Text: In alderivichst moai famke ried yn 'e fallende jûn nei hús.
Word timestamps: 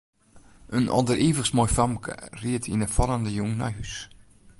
In 0.77 0.87
alderivichst 0.97 1.53
moai 1.57 1.71
famke 1.75 2.15
ried 2.43 2.65
yn 2.73 2.83
'e 2.85 2.89
fallende 2.95 3.31
jûn 3.37 3.57
nei 3.59 3.73
hús. 3.77 3.95